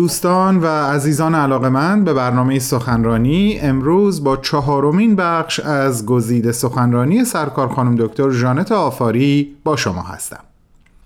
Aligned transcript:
دوستان 0.00 0.58
و 0.58 0.66
عزیزان 0.66 1.34
علاقمند 1.34 2.04
به 2.04 2.14
برنامه 2.14 2.58
سخنرانی 2.58 3.58
امروز 3.62 4.24
با 4.24 4.36
چهارمین 4.36 5.16
بخش 5.16 5.60
از 5.60 6.06
گزیده 6.06 6.52
سخنرانی 6.52 7.24
سرکار 7.24 7.68
خانم 7.68 7.96
دکتر 7.96 8.30
ژانت 8.30 8.72
آفاری 8.72 9.56
با 9.64 9.76
شما 9.76 10.02
هستم. 10.02 10.49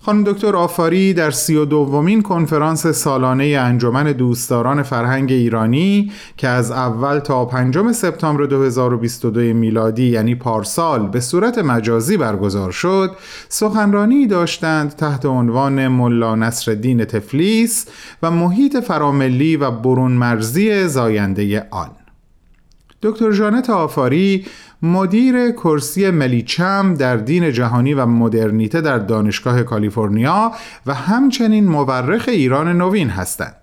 خانم 0.05 0.23
دکتر 0.23 0.55
آفاری 0.55 1.13
در 1.13 1.31
سی 1.31 1.55
و 1.55 1.65
دومین 1.65 2.21
کنفرانس 2.21 2.87
سالانه 2.87 3.45
انجمن 3.45 4.11
دوستداران 4.11 4.83
فرهنگ 4.83 5.31
ایرانی 5.31 6.11
که 6.37 6.47
از 6.47 6.71
اول 6.71 7.19
تا 7.19 7.45
پنجم 7.45 7.91
سپتامبر 7.91 8.45
2022 8.45 9.39
میلادی 9.39 10.05
یعنی 10.05 10.35
پارسال 10.35 11.07
به 11.07 11.19
صورت 11.19 11.57
مجازی 11.57 12.17
برگزار 12.17 12.71
شد 12.71 13.11
سخنرانی 13.49 14.27
داشتند 14.27 14.95
تحت 14.95 15.25
عنوان 15.25 15.87
ملا 15.87 16.35
نصرالدین 16.35 17.05
تفلیس 17.05 17.85
و 18.23 18.31
محیط 18.31 18.77
فراملی 18.77 19.57
و 19.57 19.71
برون 19.71 20.11
مرزی 20.11 20.87
زاینده 20.87 21.67
آن. 21.71 21.89
دکتر 23.01 23.31
جانت 23.31 23.69
آفاری 23.69 24.45
مدیر 24.85 25.51
کرسی 25.51 26.11
ملیچم 26.11 26.93
در 26.93 27.17
دین 27.17 27.51
جهانی 27.51 27.93
و 27.93 28.05
مدرنیته 28.05 28.81
در 28.81 28.97
دانشگاه 28.97 29.63
کالیفرنیا 29.63 30.51
و 30.85 30.93
همچنین 30.93 31.67
مورخ 31.67 32.25
ایران 32.27 32.77
نوین 32.77 33.09
هستند. 33.09 33.55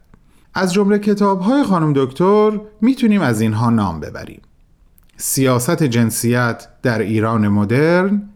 از 0.55 0.73
جمله 0.73 0.99
کتاب‌های 0.99 1.63
خانم 1.63 1.93
دکتر 1.97 2.61
می‌تونیم 2.81 3.21
از 3.21 3.41
اینها 3.41 3.71
نام 3.71 4.01
ببریم. 4.01 4.43
سیاست 5.17 5.83
جنسیت 5.83 6.69
در 6.83 6.99
ایران 6.99 7.49
مدرن، 7.49 8.29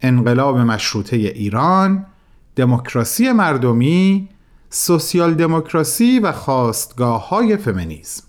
انقلاب 0.00 0.58
مشروطه 0.58 1.16
ایران، 1.16 2.06
دموکراسی 2.56 3.32
مردمی، 3.32 4.28
سوسیال 4.70 5.34
دموکراسی 5.34 6.18
و 6.18 6.32
خواستگاه 6.32 7.28
های 7.28 7.56
فمینیسم 7.56 8.24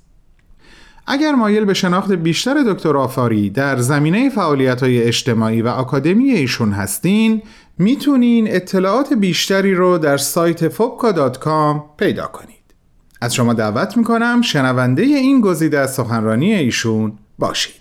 اگر 1.08 1.32
مایل 1.32 1.66
به 1.66 1.74
شناخت 1.74 2.12
بیشتر 2.12 2.64
دکتر 2.68 2.98
آفاری 2.98 3.50
در 3.50 3.78
زمینه 3.78 4.30
فعالیت 4.30 4.84
های 4.84 5.04
اجتماعی 5.04 5.62
و 5.62 5.68
آکادمی 5.68 6.30
ایشون 6.30 6.72
هستین 6.72 7.42
می‌تونین 7.78 8.48
اطلاعات 8.56 9.14
بیشتری 9.14 9.76
رو 9.76 9.98
در 9.98 10.18
سایت 10.18 10.68
فوبکا.com 10.70 11.82
پیدا 11.98 12.26
کنید. 12.26 12.56
از 13.22 13.36
شما 13.36 13.54
دعوت 13.54 13.98
می‌کنم 13.98 14.42
شنونده 14.42 15.02
این 15.02 15.42
گزیده 15.42 15.80
از 15.80 15.94
سخنرانی 15.94 16.54
ایشون 16.54 17.14
باشید. 17.40 17.76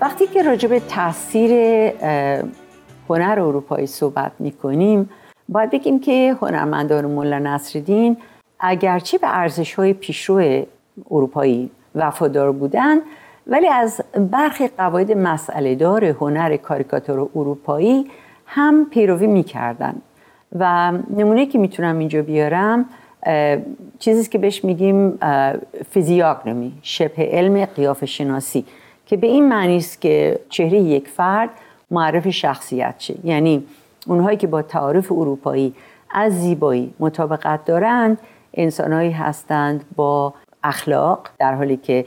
وقتی 0.00 0.26
که 0.26 0.42
راجع 0.42 0.68
به 0.68 0.80
تاثیر 0.80 1.50
هنر 3.08 3.40
اروپایی 3.40 3.86
صحبت 3.86 4.32
می‌کنیم. 4.38 5.10
باید 5.48 5.70
بگیم 5.70 6.00
که 6.00 6.36
هنرمندان 6.40 7.04
مولا 7.04 7.38
نصرالدین 7.38 8.16
اگرچه 8.60 9.18
به 9.18 9.38
ارزش 9.38 9.74
های 9.74 9.92
پیشرو 9.92 10.64
اروپایی 11.10 11.70
وفادار 11.94 12.52
بودند 12.52 13.02
ولی 13.46 13.68
از 13.68 14.00
برخی 14.30 14.68
قواعد 14.68 15.12
مسئله 15.12 15.74
دار 15.74 16.04
هنر 16.04 16.56
کاریکاتور 16.56 17.28
اروپایی 17.34 18.06
هم 18.46 18.86
پیروی 18.90 19.26
می‌کردن. 19.26 19.94
و 20.58 20.92
نمونه 21.16 21.46
که 21.46 21.58
می‌تونم 21.58 21.98
اینجا 21.98 22.22
بیارم 22.22 22.84
چیزی 23.98 24.30
که 24.30 24.38
بهش 24.38 24.64
میگیم 24.64 25.18
فیزیاگنومی 25.90 26.72
شبه 26.82 27.28
علم 27.32 27.64
قیافه 27.64 28.06
شناسی 28.06 28.64
که 29.06 29.16
به 29.16 29.26
این 29.26 29.48
معنی 29.48 29.76
است 29.76 30.00
که 30.00 30.40
چهره 30.48 30.78
یک 30.78 31.08
فرد 31.08 31.50
معرف 31.90 32.28
شخصیت 32.28 32.94
شه 32.98 33.14
یعنی 33.24 33.64
اونهایی 34.06 34.36
که 34.36 34.46
با 34.46 34.62
تعارف 34.62 35.12
اروپایی 35.12 35.74
از 36.10 36.32
زیبایی 36.32 36.94
مطابقت 37.00 37.64
دارند 37.64 38.18
انسانهایی 38.54 39.10
هستند 39.10 39.84
با 39.96 40.34
اخلاق 40.64 41.28
در 41.38 41.54
حالی 41.54 41.76
که 41.76 42.04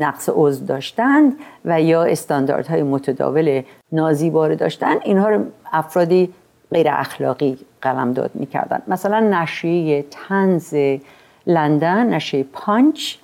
نقص 0.00 0.28
عضو 0.32 0.66
داشتند 0.66 1.32
و 1.64 1.82
یا 1.82 2.02
استانداردهای 2.02 2.82
متداول 2.82 3.62
نازیباره 3.92 4.56
داشتند. 4.56 5.00
اینها 5.04 5.28
رو 5.28 5.44
افرادی 5.72 6.34
غیر 6.70 6.86
اخلاقی 6.90 7.58
قلمداد 7.82 8.30
می‌کردن 8.34 8.82
مثلا 8.88 9.20
نشریه 9.20 10.04
تنز 10.10 10.74
لندن 11.46 12.14
نشریه 12.14 12.44
پانچ 12.52 13.16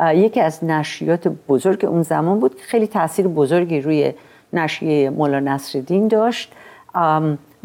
یکی 0.00 0.40
از 0.40 0.64
نشریات 0.64 1.28
بزرگ 1.28 1.84
اون 1.84 2.02
زمان 2.02 2.40
بود 2.40 2.54
که 2.54 2.62
خیلی 2.62 2.86
تاثیر 2.86 3.28
بزرگی 3.28 3.80
روی 3.80 4.12
نشریه 4.52 5.10
مولا 5.10 5.40
نصرالدین 5.40 6.08
داشت 6.08 6.52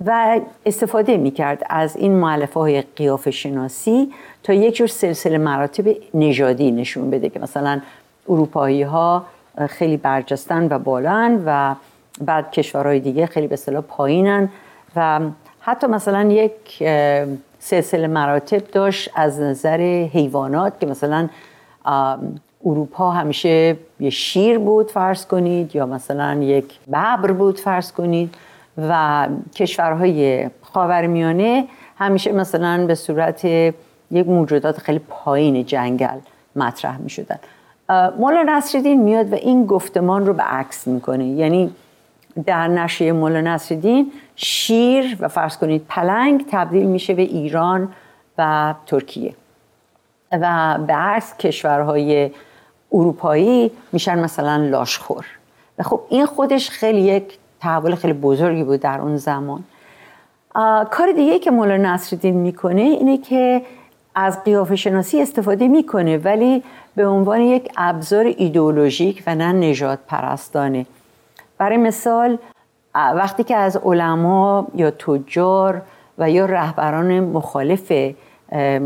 و 0.05 0.39
استفاده 0.65 1.17
می‌کرد 1.17 1.63
از 1.69 1.95
این 1.95 2.11
معلفه 2.11 2.59
های 2.59 2.81
قیافه 2.81 3.31
شناسی 3.31 4.11
تا 4.43 4.53
یک 4.53 4.75
جور 4.75 4.87
سلسله 4.87 5.37
مراتب 5.37 5.95
نژادی 6.13 6.71
نشون 6.71 7.09
بده 7.09 7.29
که 7.29 7.39
مثلا 7.39 7.81
اروپایی 8.29 8.83
ها 8.83 9.25
خیلی 9.69 9.97
برجستن 9.97 10.67
و 10.67 10.79
بالان 10.79 11.43
و 11.45 11.75
بعد 12.21 12.51
کشورهای 12.51 12.99
دیگه 12.99 13.25
خیلی 13.25 13.47
به 13.47 13.55
صلاح 13.55 13.81
پایینن 13.81 14.49
و 14.95 15.19
حتی 15.59 15.87
مثلا 15.87 16.23
یک 16.31 16.83
سلسله 17.59 18.07
مراتب 18.07 18.67
داشت 18.71 19.09
از 19.15 19.39
نظر 19.39 20.07
حیوانات 20.13 20.79
که 20.79 20.85
مثلا 20.85 21.29
اروپا 22.65 23.11
همیشه 23.11 23.77
یه 23.99 24.09
شیر 24.09 24.59
بود 24.59 24.91
فرض 24.91 25.25
کنید 25.25 25.75
یا 25.75 25.85
مثلا 25.85 26.33
یک 26.43 26.79
ببر 26.87 27.31
بود 27.31 27.59
فرض 27.59 27.91
کنید 27.91 28.35
و 28.77 29.27
کشورهای 29.55 30.49
خاورمیانه 30.61 31.67
همیشه 31.97 32.31
مثلا 32.31 32.85
به 32.87 32.95
صورت 32.95 33.45
یک 33.45 34.27
موجودات 34.27 34.77
خیلی 34.77 34.99
پایین 35.09 35.65
جنگل 35.65 36.17
مطرح 36.55 36.97
می 36.97 37.09
شدن 37.09 37.39
مولا 38.19 38.43
نصرالدین 38.43 39.03
میاد 39.03 39.33
و 39.33 39.35
این 39.35 39.65
گفتمان 39.65 40.25
رو 40.25 40.33
به 40.33 40.43
عکس 40.43 40.87
می‌کنه. 40.87 41.25
یعنی 41.25 41.71
در 42.45 42.67
نشریه 42.67 43.11
مولا 43.11 43.41
نصرالدین 43.41 44.11
شیر 44.35 45.17
و 45.19 45.27
فرض 45.27 45.57
کنید 45.57 45.85
پلنگ 45.89 46.45
تبدیل 46.51 46.85
میشه 46.85 47.13
به 47.13 47.21
ایران 47.21 47.93
و 48.37 48.73
ترکیه. 48.85 49.33
و 50.31 50.77
به 50.87 50.93
عکس 50.93 51.37
کشورهای 51.37 52.31
اروپایی 52.91 53.71
میشن 53.91 54.19
مثلا 54.19 54.57
لاشخور. 54.57 55.25
و 55.79 55.83
خب 55.83 55.99
این 56.09 56.25
خودش 56.25 56.69
خیلی 56.69 57.01
یک 57.01 57.37
تحول 57.59 57.95
خیلی 57.95 58.13
بزرگی 58.13 58.63
بود 58.63 58.79
در 58.79 59.01
اون 59.01 59.17
زمان. 59.17 59.63
کار 60.91 61.11
دیگه 61.15 61.39
که 61.39 61.51
مولا 61.51 61.77
نصرالدین 61.77 62.35
می‌کنه 62.35 62.81
اینه 62.81 63.17
که 63.17 63.61
از 64.15 64.43
قیافه 64.43 64.75
شناسی 64.75 65.21
استفاده 65.21 65.67
می‌کنه 65.67 66.17
ولی 66.17 66.63
به 66.95 67.07
عنوان 67.07 67.41
یک 67.41 67.71
ابزار 67.77 68.25
ایدئولوژیک 68.37 69.23
و 69.27 69.35
نه 69.35 69.53
نجات 69.53 69.99
پرستانه 70.07 70.85
برای 71.57 71.77
مثال 71.77 72.37
وقتی 72.95 73.43
که 73.43 73.55
از 73.55 73.77
علما 73.77 74.67
یا 74.75 74.91
تجار 74.91 75.81
و 76.17 76.29
یا 76.29 76.45
رهبران 76.45 77.19
مخالف 77.19 77.91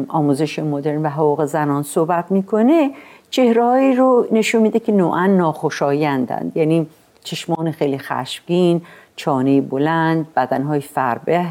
آموزش 0.08 0.60
مدرن 0.60 1.02
و 1.02 1.10
حقوق 1.10 1.46
زنان 1.46 1.84
صحبت 1.84 2.32
می‌کنه 2.32 2.92
چهرهایی 3.30 3.96
رو 3.96 4.28
نشون 4.32 4.62
میده 4.62 4.80
که 4.80 4.92
نوعا 4.92 5.28
ناخوشایندند 5.28 6.52
یعنی 6.56 6.88
چشمان 7.24 7.72
خیلی 7.72 7.98
خشمگین 7.98 8.82
چانه 9.16 9.62
بلند 9.62 10.34
بدنهای 10.36 10.82
فربه 10.82 11.46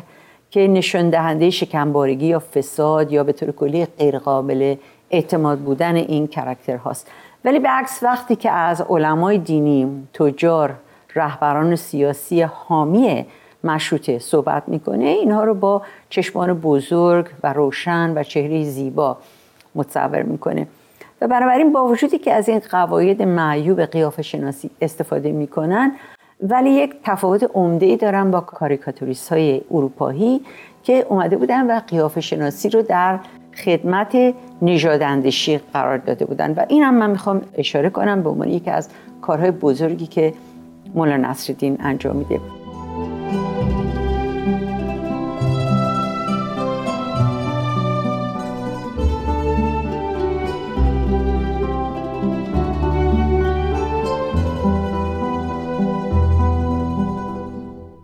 که 0.50 0.66
نشان 0.66 1.10
دهنده 1.10 1.50
شکمبارگی 1.50 2.26
یا 2.26 2.38
فساد 2.38 3.12
یا 3.12 3.24
به 3.24 3.32
طور 3.32 3.52
کلی 3.52 3.86
غیرقابل 3.86 4.74
اعتماد 5.10 5.58
بودن 5.58 5.94
این 5.94 6.26
کرکتر 6.26 6.76
هاست 6.76 7.10
ولی 7.44 7.58
به 7.58 7.68
عکس 7.68 8.02
وقتی 8.02 8.36
که 8.36 8.50
از 8.50 8.80
علمای 8.80 9.38
دینی 9.38 10.08
تجار 10.14 10.74
رهبران 11.14 11.76
سیاسی 11.76 12.42
حامی 12.42 13.26
مشروطه 13.64 14.18
صحبت 14.18 14.62
می‌کنه 14.66 15.04
اینها 15.04 15.44
رو 15.44 15.54
با 15.54 15.82
چشمان 16.10 16.52
بزرگ 16.52 17.26
و 17.42 17.52
روشن 17.52 18.12
و 18.18 18.22
چهره 18.22 18.64
زیبا 18.64 19.16
متصور 19.74 20.22
می‌کنه. 20.22 20.66
و 21.20 21.28
بنابراین 21.28 21.72
با 21.72 21.86
وجودی 21.86 22.18
که 22.18 22.32
از 22.32 22.48
این 22.48 22.58
قواعد 22.70 23.22
معیوب 23.22 23.80
قیافه 23.80 24.22
شناسی 24.22 24.70
استفاده 24.82 25.32
می‌کنن 25.32 25.92
ولی 26.40 26.70
یک 26.70 26.94
تفاوت 27.04 27.50
عمده 27.54 27.86
ای 27.86 27.96
دارن 27.96 28.30
با 28.30 28.40
کاریکاتوریست 28.40 29.32
های 29.32 29.60
اروپایی 29.70 30.40
که 30.82 31.06
اومده 31.08 31.36
بودن 31.36 31.76
و 31.76 31.80
قیافه 31.80 32.20
شناسی 32.20 32.68
رو 32.68 32.82
در 32.82 33.18
خدمت 33.64 34.34
نژاداندیشی 34.62 35.58
قرار 35.72 35.98
داده 35.98 36.24
بودن. 36.24 36.52
و 36.52 36.64
این 36.68 36.82
هم 36.82 36.94
من 36.94 37.10
می‌خوام 37.10 37.42
اشاره 37.54 37.90
کنم 37.90 38.22
به 38.22 38.30
عنوان 38.30 38.48
یکی 38.48 38.70
از 38.70 38.88
کارهای 39.22 39.50
بزرگی 39.50 40.06
که 40.06 40.34
مولا 40.94 41.16
نصرالدین 41.16 41.76
انجام 41.80 42.16
میده. 42.16 42.57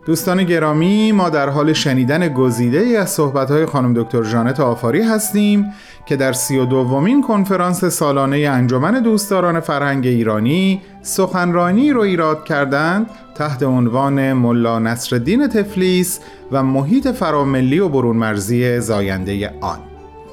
دوستان 0.07 0.45
گرامی 0.45 1.13
ما 1.13 1.31
در 1.31 1.49
حال 1.49 1.73
شنیدن 1.73 2.29
گزیده 2.29 2.79
ای 2.79 2.97
از 2.97 3.11
صحبت‌های 3.11 3.67
خانم 3.67 3.95
دکتر 3.95 4.23
جانت 4.23 4.61
آفاری 4.61 5.03
هستیم 5.03 5.73
که 6.07 6.17
در 6.17 6.33
سی 6.33 6.59
و 6.59 6.65
دومین 6.65 7.23
کنفرانس 7.23 7.85
سالانه 7.85 8.37
انجمن 8.37 9.03
دوستداران 9.03 9.61
فرهنگ 9.61 10.07
ایرانی 10.07 10.83
سخنرانی 11.03 11.93
رو 11.93 12.01
ایراد 12.01 12.45
کردند 12.45 13.07
تحت 13.35 13.63
عنوان 13.63 14.33
ملا 14.33 14.79
نصرالدین 14.79 15.49
تفلیس 15.49 16.21
و 16.53 16.63
محیط 16.63 17.09
فراملی 17.09 17.79
و 17.79 17.89
برون 17.89 18.17
مرزی 18.17 18.81
زاینده 18.81 19.55
آن. 19.61 19.79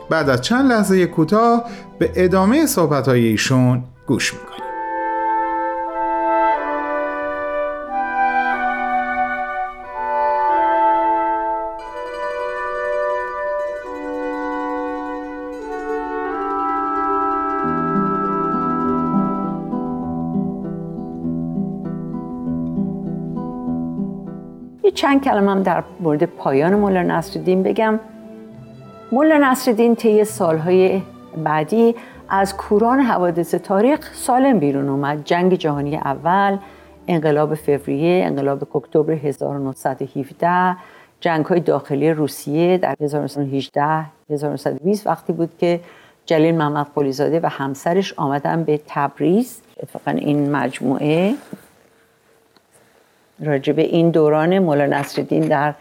بعد 0.09 0.29
از 0.29 0.41
چند 0.41 0.71
لحظه 0.71 1.05
کوتاه 1.05 1.65
به 1.99 2.11
ادامه 2.15 2.65
صحبت‌های 2.65 3.27
ایشون 3.27 3.83
گوش 4.07 4.33
می‌کنیم. 4.33 4.50
چند 24.93 25.23
کلمه 25.23 25.51
هم 25.51 25.63
در 25.63 25.83
مورد 25.99 26.23
پایان 26.23 26.75
مولا 26.75 27.01
نصرالدین 27.01 27.63
بگم. 27.63 27.99
مولا 29.11 29.37
نصرالدین 29.37 29.95
طی 29.95 30.23
سالهای 30.23 31.01
بعدی 31.43 31.95
از 32.29 32.57
کوران 32.57 32.99
حوادث 32.99 33.55
تاریخ 33.55 34.13
سالم 34.13 34.59
بیرون 34.59 34.89
اومد. 34.89 35.25
جنگ 35.25 35.53
جهانی 35.53 35.95
اول 35.95 36.57
انقلاب 37.07 37.55
فوریه 37.55 38.25
انقلاب 38.25 38.77
اکتبر 38.77 39.13
1917 39.13 40.77
جنگ 41.19 41.45
های 41.45 41.59
داخلی 41.59 42.11
روسیه 42.11 42.77
در 42.77 42.95
1918 43.01 44.05
1920 44.29 45.07
وقتی 45.07 45.33
بود 45.33 45.49
که 45.59 45.79
جلیل 46.25 46.55
محمد 46.55 46.87
قلیزاده 46.95 47.39
و 47.43 47.49
همسرش 47.49 48.13
آمدن 48.17 48.63
به 48.63 48.81
تبریز. 48.87 49.61
اتفاقا 49.79 50.11
این 50.11 50.51
مجموعه 50.51 51.33
راجب 53.41 53.79
این 53.79 54.09
دوران 54.09 54.59
مولا 54.59 54.85
نصرالدین 54.85 55.47
در 55.47 55.73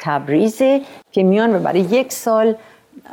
تبریز 0.00 0.58
که 1.12 1.22
میان 1.22 1.56
و 1.56 1.58
برای 1.58 1.80
یک 1.80 2.12
سال 2.12 2.54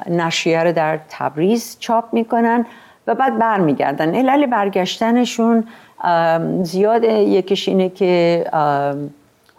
نشریه 0.09 0.63
رو 0.63 0.71
در 0.71 1.00
تبریز 1.09 1.77
چاپ 1.80 2.13
می‌کنن 2.13 2.65
و 3.07 3.15
بعد 3.15 3.39
برمیگردن. 3.39 4.15
علل 4.15 4.45
برگشتنشون 4.45 5.68
زیاد 6.63 7.03
یکیش 7.03 7.68
اینه 7.68 7.89
که 7.89 8.45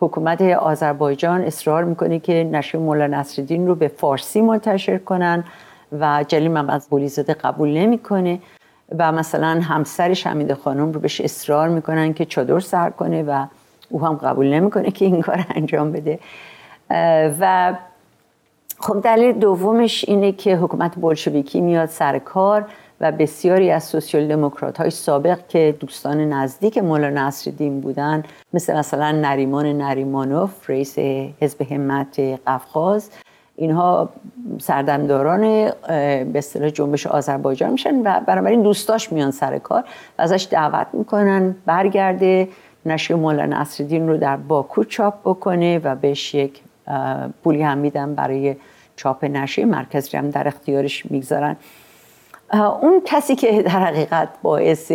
حکومت 0.00 0.42
آذربایجان 0.42 1.40
اصرار 1.40 1.84
می‌کنه 1.84 2.18
که 2.18 2.48
نشریه 2.52 2.82
مولا 2.84 3.06
نصرالدین 3.06 3.66
رو 3.66 3.74
به 3.74 3.88
فارسی 3.88 4.40
منتشر 4.40 4.98
کنن 4.98 5.44
و 6.00 6.24
جلیل 6.28 6.50
محمد 6.50 6.82
قلیزاده 6.90 7.34
قبول 7.34 7.68
نمی‌کنه 7.68 8.38
و 8.98 9.12
مثلا 9.12 9.60
همسرش 9.60 10.26
حمید 10.26 10.54
خانم 10.54 10.92
رو 10.92 11.00
بهش 11.00 11.20
اصرار 11.20 11.68
می‌کنن 11.68 12.14
که 12.14 12.24
چادر 12.24 12.60
سر 12.60 12.90
کنه 12.90 13.22
و 13.22 13.46
او 13.92 14.04
هم 14.04 14.14
قبول 14.14 14.46
نمی‌کنه 14.54 14.90
که 14.90 15.04
این 15.04 15.20
کار 15.20 15.44
انجام 15.54 15.92
بده. 15.92 16.18
و 17.40 17.74
خب 18.78 19.00
دلیل 19.00 19.32
دومش 19.32 20.04
اینه 20.08 20.32
که 20.32 20.56
حکومت 20.56 20.94
بولشویکی 20.94 21.60
میاد 21.60 21.88
سر 21.88 22.18
کار 22.18 22.64
و 23.00 23.12
بسیاری 23.12 23.70
از 23.70 23.84
سوسیال 23.84 24.28
دموکرات 24.28 24.78
های 24.78 24.90
سابق 24.90 25.46
که 25.48 25.74
دوستان 25.80 26.20
نزدیک 26.20 26.78
مولا 26.78 27.10
نصرالدین 27.10 27.80
بودن 27.80 28.22
مثل 28.52 28.78
مثلا 28.78 29.12
نریمان 29.12 29.66
نریمانوف 29.66 30.70
رئیس 30.70 30.98
حزب 31.40 31.72
همت 31.72 32.20
قفقاز 32.46 33.10
اینها 33.56 34.08
سردمداران 34.60 35.40
به 35.40 36.32
اصطلاح 36.34 36.70
جنبش 36.70 37.06
آذربایجان 37.06 37.70
میشن 37.70 38.02
و 38.04 38.20
بنابراین 38.26 38.62
دوستاش 38.62 39.12
میان 39.12 39.30
سر 39.30 39.58
کار 39.58 39.84
و 40.18 40.22
ازش 40.22 40.48
دعوت 40.50 40.86
می‌کنن 40.92 41.54
برگرده 41.66 42.48
نشر 42.86 43.14
مولا 43.14 43.46
نصرالدین 43.46 44.08
رو 44.08 44.16
در 44.16 44.36
باکو 44.36 44.84
چاپ 44.84 45.14
بکنه 45.24 45.78
و 45.78 45.94
بهش 45.94 46.34
یک 46.34 46.60
پولی 47.44 47.62
هم 47.62 47.78
میدن 47.78 48.14
برای 48.14 48.56
چاپ 48.96 49.24
نشریه 49.24 49.66
مرکز 49.66 50.14
هم 50.14 50.30
در 50.30 50.48
اختیارش 50.48 51.10
می‌گذارن. 51.10 51.56
اون 52.52 53.02
کسی 53.04 53.34
که 53.34 53.62
در 53.62 53.70
حقیقت 53.70 54.28
باعث 54.42 54.92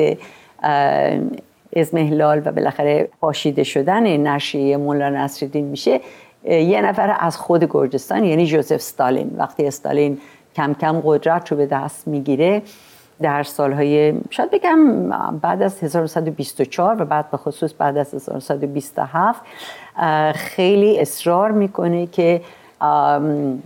ازمهلال 1.76 2.42
و 2.46 2.52
بالاخره 2.52 3.10
پاشیده 3.22 3.64
شدن 3.64 4.18
نشریه 4.18 4.78
مولا 4.78 5.10
نصرالدین 5.10 5.66
میشه 5.66 6.00
یه 6.44 6.82
نفر 6.82 7.16
از 7.20 7.38
خود 7.38 7.64
گرجستان 7.64 8.24
یعنی 8.24 8.46
جوزف 8.46 8.72
استالین 8.72 9.36
وقتی 9.38 9.68
استالین 9.68 10.18
کم 10.56 10.74
کم 10.74 11.02
قدرت 11.06 11.52
رو 11.52 11.58
به 11.58 11.66
دست 11.66 12.08
می‌گیره 12.08 12.62
در 13.22 13.44
سالهای 13.44 14.14
شاید 14.30 14.52
بگم 14.52 15.10
بعد 15.42 15.62
از 15.62 15.84
1924 15.84 17.02
و 17.02 17.06
بعد 17.06 17.32
به 17.32 17.38
خصوص 17.38 17.74
بعد 17.78 17.98
از 17.98 18.14
1927 18.14 19.42
خیلی 20.36 21.00
اصرار 21.00 21.52
می‌کنه 21.52 22.08
که 22.08 22.42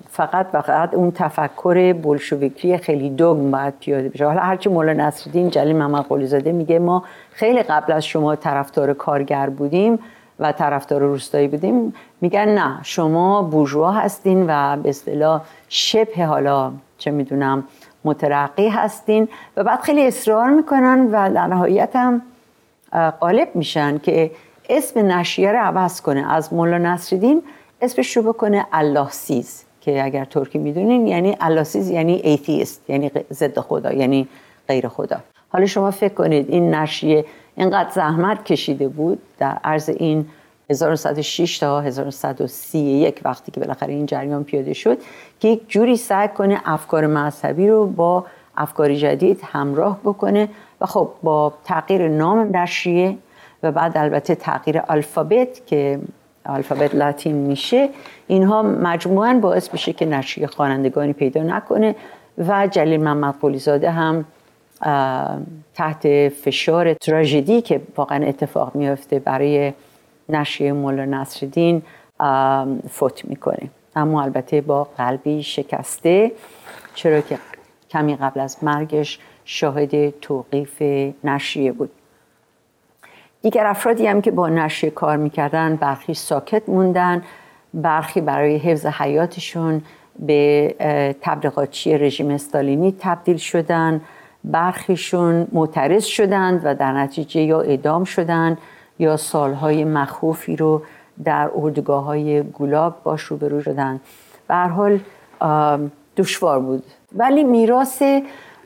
فقط 0.09 0.47
فقط 0.51 0.93
اون 0.93 1.11
تفکر 1.11 1.93
بولشویکی 1.93 2.77
خیلی 2.77 3.09
دوگم 3.09 3.51
باید 3.51 3.73
پیاده 3.79 4.09
بشه. 4.09 4.25
حالا 4.25 4.41
هرچی 4.41 4.69
مولا 4.69 4.93
نصرالدین 4.93 5.49
جلیل 5.49 5.75
محمد 5.75 6.05
قلیزاده 6.05 6.51
میگه 6.51 6.79
ما 6.79 7.03
خیلی 7.31 7.63
قبل 7.63 7.93
از 7.93 8.05
شما 8.05 8.35
طرفدار 8.35 8.93
کارگر 8.93 9.49
بودیم 9.49 9.99
و 10.39 10.51
طرفدار 10.51 11.01
روستایی 11.01 11.47
بودیم. 11.47 11.93
میگن 12.21 12.47
نه 12.47 12.79
شما 12.83 13.41
بورژوا 13.41 13.91
هستین 13.91 14.45
و 14.47 14.77
به 14.77 14.89
اصطلاح 14.89 15.41
شبه 15.69 16.25
حالا 16.25 16.71
چه 16.97 17.11
می‌دونم 17.11 17.63
مترقی 18.05 18.69
هستین 18.69 19.27
و 19.57 19.63
بعد 19.63 19.79
خیلی 19.79 20.07
اصرار 20.07 20.49
می‌کنن 20.49 21.07
و 21.11 21.33
در 21.33 21.47
نهایت 21.47 21.95
هم 21.95 22.21
غالب 23.21 23.49
میشن 23.55 23.97
که 23.97 24.31
اسم 24.69 25.11
نشریه 25.11 25.51
رو 25.51 25.59
عوض 25.59 26.01
کنه. 26.01 26.31
از 26.31 26.53
ملا 26.53 26.77
نصرالدین 26.77 27.43
اسمش 27.81 28.17
رو 28.17 28.23
بکنه 28.23 28.65
Allahsız 28.71 29.63
که 29.81 30.03
اگر 30.03 30.25
ترکی 30.25 30.57
می‌دونین 30.57 31.07
یعنی 31.07 31.37
Allahsız 31.41 31.89
یعنی 31.89 32.13
atheist 32.13 32.89
یعنی 32.89 33.11
ضد 33.33 33.59
خدا 33.59 33.93
یعنی 33.93 34.27
غیر 34.67 34.87
خدا. 34.87 35.17
حالا 35.49 35.65
شما 35.65 35.91
فکر 35.91 36.13
کنید 36.13 36.49
این 36.49 36.75
نشریه 36.75 37.25
اینقدر 37.55 37.89
زحمت 37.89 38.45
کشیده 38.45 38.87
بود 38.87 39.21
در 39.39 39.57
عرض 39.63 39.89
این 39.89 40.25
1906 40.71 41.59
تا 41.59 41.81
1931 41.81 43.21
وقتی 43.25 43.51
که 43.51 43.59
بالاخره 43.59 43.93
این 43.93 44.05
جریان 44.05 44.43
پیاده 44.43 44.73
شد 44.73 44.97
که 45.39 45.47
یک 45.47 45.69
جوری 45.69 45.97
سعی 45.97 46.27
کنه 46.27 46.61
افکار 46.65 47.07
مذهبی 47.07 47.67
رو 47.67 47.87
با 47.87 48.25
افکار 48.57 48.95
جدید 48.95 49.41
همراه 49.43 49.99
بکنه 50.03 50.49
و 50.81 50.85
خب 50.85 51.09
با 51.23 51.53
تغییر 51.63 52.07
نام 52.07 52.57
نشریه 52.57 53.17
و 53.63 53.71
بعد 53.71 53.97
البته 53.97 54.35
تغییر 54.35 54.81
الفابت 54.89 55.65
که 55.65 55.99
الفابت 56.45 56.95
لاتین 56.95 57.35
میشه 57.35 57.89
اینها 58.27 58.61
مجموعا 58.61 59.39
باعث 59.41 59.69
بشه 59.69 59.93
که 59.93 60.05
نشریه 60.05 60.47
خوانندگانی 60.47 61.13
پیدا 61.13 61.43
نکنه 61.43 61.95
و 62.37 62.67
جلیل 62.67 63.01
محمد 63.03 63.35
قلیزاده 63.41 63.91
هم 63.91 64.25
تحت 65.73 66.29
فشار 66.29 66.93
تراژدی 66.93 67.61
که 67.61 67.81
واقعا 67.97 68.25
اتفاق 68.25 68.75
میافته 68.75 69.19
برای 69.19 69.73
نشریه 70.31 70.73
مولا 70.73 71.05
نصرالدین 71.05 71.81
فوت 72.89 73.25
می‌کنه. 73.25 73.69
اما 73.95 74.21
البته 74.21 74.61
با 74.61 74.83
قلبی 74.83 75.43
شکسته 75.43 76.31
چرا 76.95 77.21
که 77.21 77.37
کمی 77.89 78.15
قبل 78.15 78.39
از 78.39 78.57
مرگش 78.61 79.19
شاهد 79.45 80.19
توقیف 80.19 80.81
نشریه 81.23 81.71
بود. 81.71 81.91
دیگر 83.41 83.65
افرادی 83.65 84.07
هم 84.07 84.21
که 84.21 84.31
با 84.31 84.49
نشریه 84.49 84.91
کار 84.91 85.17
می‌کردن 85.17 85.75
برخی 85.75 86.13
ساکت 86.13 86.69
موندن 86.69 87.23
برخی 87.73 88.21
برای 88.21 88.57
حفظ 88.57 88.85
حیاتشون 88.85 89.81
به 90.19 90.75
تبلیغاتچی 91.21 91.97
رژیم 91.97 92.29
استالینی 92.29 92.95
تبدیل 92.99 93.37
شدن 93.37 94.01
برخیشون 94.43 95.47
معترض 95.51 96.03
شدند 96.05 96.61
و 96.63 96.75
در 96.75 96.91
نتیجه 96.91 97.41
یا 97.41 97.61
اعدام 97.61 98.03
شدند. 98.03 98.57
یا 99.01 99.17
سالهای 99.17 99.85
مخوفی 99.85 100.55
رو 100.55 100.81
در 101.23 101.49
اردوگاه 101.55 102.03
های 102.03 102.43
گلاب 102.43 103.03
باش 103.03 103.21
روبرو 103.21 103.61
شدن. 103.61 103.99
به 104.47 104.55
حال 104.55 104.99
دشوار 106.17 106.59
بود. 106.59 106.83
ولی 107.15 107.43
میراث 107.43 108.03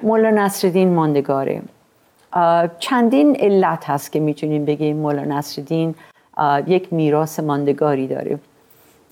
مولا 0.03 0.29
نصرالدین 0.29 0.93
ماندگاره. 0.93 1.61
چندین 2.79 3.35
علت 3.35 3.89
هست 3.89 4.11
که 4.11 4.19
می‌تونیم 4.19 4.65
بگیم 4.65 4.97
مولا 4.97 5.23
نصرالدین 5.23 5.95
یک 6.67 6.93
میراث 6.93 7.39
ماندگاری 7.39 8.07
داره. 8.07 8.39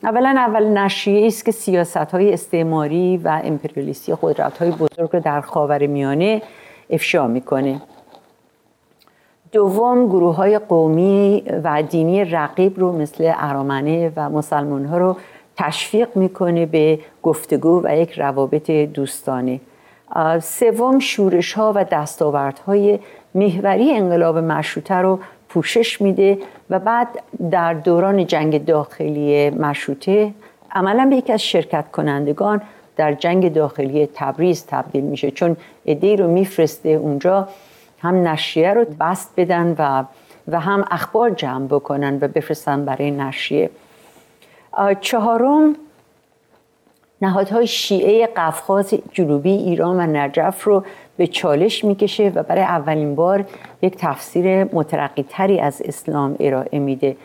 اولا 0.04 0.30
اول 0.38 0.64
نشریه 0.64 1.28
است 1.28 1.46
که 1.46 1.52
سیاست 1.52 1.98
های 1.98 2.34
استعماری 2.34 3.18
و 3.18 3.42
امپریالیستی 3.44 4.14
قدرت 4.22 4.58
های 4.58 4.72
بزرگ 4.72 5.10
رو 5.14 5.20
در 5.20 5.42
خاور 5.42 5.88
میانه 5.88 6.42
افشا 6.90 7.28
می‌کنه. 7.28 7.82
دوم 9.54 10.08
گروه 10.08 10.36
های 10.36 10.60
قومی 10.60 11.44
و 11.64 11.84
دینی 11.90 12.26
رقیب 12.26 12.80
رو 12.80 12.92
مثل 12.92 13.32
ارامنه 13.36 14.12
و 14.16 14.30
مسلمان 14.30 14.86
ها 14.86 14.98
رو 14.98 15.18
تشویق 15.58 16.18
می‌کنه 16.18 16.66
به 16.66 17.00
گفتگو 17.24 17.82
و 17.84 17.98
یک 17.98 18.12
روابط 18.12 18.72
دوستانه. 18.72 19.60
سوم 20.42 21.00
شورش 21.00 21.54
ها 21.54 21.74
و 21.76 21.84
دستاوردهای 21.84 23.00
محوری 23.36 23.92
انقلاب 23.92 24.38
مشروطه 24.38 24.96
رو 24.96 25.20
پوشش 25.50 26.02
میده 26.02 26.38
و 26.70 26.80
بعد 26.80 27.08
در 27.52 27.74
دوران 27.74 28.26
جنگ 28.26 28.66
داخلی 28.66 29.50
مشروطه 29.50 30.34
عملا 30.72 31.08
به 31.10 31.16
یکی 31.16 31.34
از 31.34 31.42
شرکت 31.42 31.92
کنندگان 31.92 32.62
در 32.96 33.14
جنگ 33.14 33.54
داخلی 33.54 34.10
تبریز 34.14 34.66
تبدیل 34.68 35.04
میشه 35.04 35.32
چون 35.32 35.58
ایده 35.84 36.16
رو 36.16 36.28
میفرسته 36.28 36.90
اونجا. 36.90 37.48
هم 38.04 38.28
نشریه 38.28 38.74
رو 38.74 38.86
بست 39.00 39.34
بدن 39.38 39.76
و 39.78 40.04
و 40.48 40.60
هم 40.60 40.86
اخبار 40.92 41.30
جمع 41.30 41.68
بکنن 41.68 42.18
و 42.22 42.28
بفرستن 42.28 42.86
برای 42.86 43.12
نشریه. 43.12 43.70
چهارم 45.02 45.76
نهادهای 47.22 47.68
شیعه 47.68 48.28
قفقاز 48.28 48.94
جنوبی 49.12 49.52
ایران 49.52 50.00
و 50.00 50.18
نجف 50.18 50.64
رو 50.64 50.84
به 51.18 51.28
چالش 51.28 51.84
می‌کشه 51.84 52.32
و 52.36 52.44
برای 52.44 52.64
اولین 52.64 53.16
بار 53.16 53.46
یک 53.82 53.96
تفسیر 53.98 54.64
مترقی 54.64 55.26
تری 55.30 55.60
از 55.60 55.82
اسلام 55.86 56.36
ارائه 56.40 56.80
میده. 56.80 57.18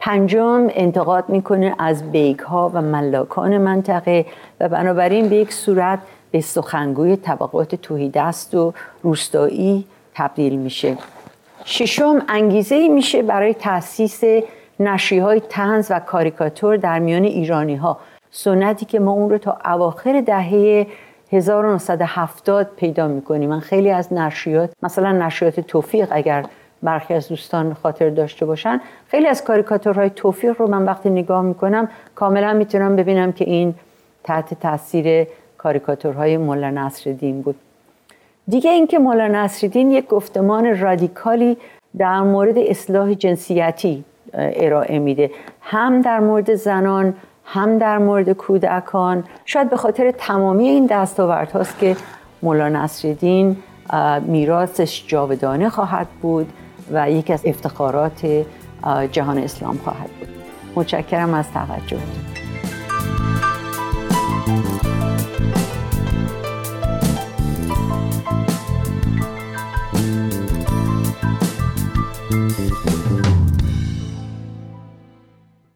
پنجم 0.00 0.66
انتقاد 0.70 1.28
می‌کنه 1.28 1.74
از 1.78 2.12
بیگ 2.12 2.38
ها 2.38 2.70
و 2.74 2.82
ملاکان 2.82 3.58
منطقه 3.58 4.26
و 4.60 4.68
بنابراین 4.68 5.28
به 5.28 5.36
یک 5.36 5.52
صورت 5.52 5.98
به 6.30 6.40
سخنگوی 6.40 7.16
طبقات 7.16 7.74
تهیدست 7.74 8.54
و 8.54 8.72
روستایی 9.02 9.84
تبدیل 10.18 10.56
میشه. 10.56 10.96
ششم 11.64 12.22
انگیزه 12.28 12.74
ای 12.74 12.88
میشه 12.88 13.22
برای 13.22 13.54
تاسیس 13.54 14.20
نشریه 14.80 15.18
های 15.18 15.40
طنز 15.40 15.90
و 15.90 16.00
کاریکاتور 16.00 16.76
در 16.76 16.98
میان 16.98 17.24
ایرانی 17.24 17.76
ها 17.76 17.98
سنتی 18.30 18.86
که 18.86 19.00
ما 19.00 19.12
اون 19.12 19.30
رو 19.30 19.38
تا 19.38 19.58
اواخر 19.64 20.20
دهه 20.20 20.86
1970 21.32 22.70
پیدا 22.76 23.08
می‌کنیم. 23.08 23.50
من 23.50 23.60
خیلی 23.60 23.90
از 23.90 24.12
نشریات 24.12 24.70
مثلا 24.82 25.12
نشریات 25.12 25.60
توفیق 25.60 26.08
اگر 26.10 26.44
برخی 26.82 27.14
از 27.14 27.28
دوستان 27.28 27.74
خاطر 27.74 28.10
داشته 28.10 28.46
باشن 28.46 28.80
خیلی 29.08 29.26
از 29.26 29.44
کاریکاتورهای 29.44 30.10
توفیق 30.10 30.60
رو 30.60 30.68
من 30.68 30.84
وقتی 30.84 31.10
نگاه 31.10 31.42
می‌کنم 31.42 31.88
کاملا 32.14 32.52
می‌تونم 32.52 32.96
ببینم 32.96 33.32
که 33.32 33.44
این 33.44 33.74
تحت 34.24 34.54
تاثیر 34.60 35.26
کاریکاتورهای 35.58 36.36
مولا 36.36 36.70
نصرالدین 36.70 37.42
بود. 37.42 37.56
دیگه 38.48 38.70
اینکه 38.70 38.98
مولا 38.98 39.28
نصرالدین 39.28 39.90
یک 39.90 40.06
گفتمان 40.06 40.78
رادیکالی 40.78 41.56
در 41.98 42.20
مورد 42.20 42.58
اصلاح 42.58 43.14
جنسیتی 43.14 44.04
ارائه 44.34 44.98
میده. 44.98 45.30
هم 45.60 46.00
در 46.00 46.20
مورد 46.20 46.54
زنان 46.54 47.14
هم 47.44 47.78
در 47.78 47.98
مورد 47.98 48.32
کودکان. 48.32 49.24
شاید 49.44 49.70
به 49.70 49.76
خاطر 49.76 50.10
تمامی 50.10 50.68
این 50.68 50.86
دستاورد 50.86 51.50
هاست 51.50 51.78
که 51.78 51.96
مولا 52.42 52.68
نصرالدین 52.68 53.56
میراثش 54.22 55.04
جاودانه 55.06 55.68
خواهد 55.68 56.06
بود 56.22 56.52
و 56.92 57.10
یکی 57.10 57.32
از 57.32 57.46
افتخارات 57.46 58.44
جهان 59.12 59.38
اسلام 59.38 59.76
خواهد 59.76 60.10
بود. 60.20 60.28
متشکرم 60.76 61.34
از 61.34 61.52
توجهتون. 61.52 62.47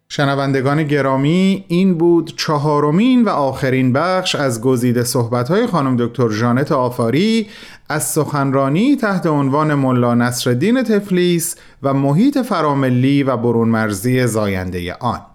شنوندگان 0.09 0.83
گرامی 0.83 1.65
این 1.69 1.99
بود 1.99 2.35
چهارمین 2.37 3.25
و 3.25 3.29
آخرین 3.29 3.93
بخش 3.93 4.35
از 4.35 4.61
گزیده 4.61 5.05
صحبت‌های 5.05 5.67
خانم 5.67 5.97
دکتر 5.97 6.29
ژانت 6.29 6.73
آفاری 6.73 7.49
از 7.89 8.03
سخنرانی 8.03 8.97
تحت 8.97 9.27
عنوان 9.27 9.75
ملا 9.75 10.15
نصرالدین 10.15 10.83
تفلیس 10.83 11.57
و 11.83 11.95
محیط 11.95 12.39
فراملی 12.39 13.23
و 13.23 13.37
برون 13.37 13.69
مرزی 13.69 14.27
زاینده 14.27 14.95
آن. 14.95 15.32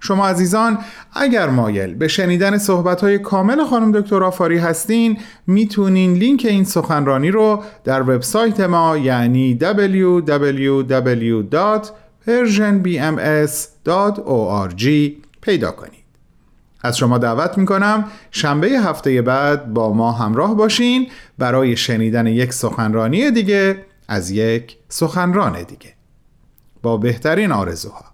شما 0.00 0.28
عزیزان 0.28 0.78
اگر 1.12 1.48
مایل 1.48 1.94
به 1.94 2.08
شنیدن 2.08 2.58
صحبت‌های 2.58 3.18
کامل 3.18 3.64
خانم 3.64 4.00
دکتر 4.00 4.24
آفاری 4.24 4.58
هستین 4.58 5.18
می‌تونین 5.46 6.14
لینک 6.14 6.46
این 6.48 6.64
سخنرانی 6.64 7.30
رو 7.30 7.62
در 7.84 8.02
وبسایت 8.02 8.60
ما 8.60 8.96
یعنی 8.96 9.58
www. 9.60 11.44
persianbms.org 12.26 14.84
پیدا 15.40 15.70
کنید 15.70 16.00
از 16.82 16.98
شما 16.98 17.18
دعوت 17.18 17.58
می 17.58 17.66
کنم 17.66 18.04
شنبه 18.30 18.68
هفته 18.68 19.22
بعد 19.22 19.74
با 19.74 19.92
ما 19.92 20.12
همراه 20.12 20.56
باشین 20.56 21.08
برای 21.38 21.76
شنیدن 21.76 22.26
یک 22.26 22.52
سخنرانی 22.52 23.30
دیگه 23.30 23.84
از 24.08 24.30
یک 24.30 24.76
سخنران 24.88 25.62
دیگه 25.62 25.94
با 26.82 26.96
بهترین 26.96 27.52
آرزوها 27.52 28.09